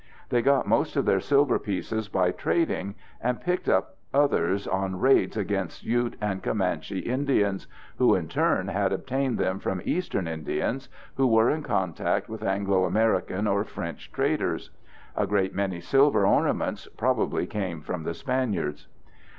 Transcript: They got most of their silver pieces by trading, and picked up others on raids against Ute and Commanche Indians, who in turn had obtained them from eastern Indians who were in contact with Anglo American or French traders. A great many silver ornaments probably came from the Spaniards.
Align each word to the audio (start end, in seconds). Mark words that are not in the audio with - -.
They 0.29 0.41
got 0.41 0.67
most 0.67 0.95
of 0.95 1.05
their 1.05 1.19
silver 1.19 1.59
pieces 1.59 2.09
by 2.09 2.31
trading, 2.31 2.95
and 3.21 3.39
picked 3.39 3.69
up 3.69 3.97
others 4.11 4.67
on 4.67 4.99
raids 4.99 5.37
against 5.37 5.83
Ute 5.83 6.15
and 6.19 6.41
Commanche 6.41 7.05
Indians, 7.05 7.67
who 7.99 8.15
in 8.15 8.27
turn 8.27 8.69
had 8.69 8.91
obtained 8.91 9.37
them 9.37 9.59
from 9.59 9.79
eastern 9.85 10.27
Indians 10.27 10.89
who 11.17 11.27
were 11.27 11.51
in 11.51 11.61
contact 11.61 12.29
with 12.29 12.41
Anglo 12.41 12.85
American 12.85 13.45
or 13.45 13.63
French 13.63 14.11
traders. 14.11 14.71
A 15.15 15.27
great 15.27 15.53
many 15.53 15.79
silver 15.79 16.25
ornaments 16.25 16.87
probably 16.97 17.45
came 17.45 17.81
from 17.83 18.01
the 18.01 18.15
Spaniards. 18.15 18.87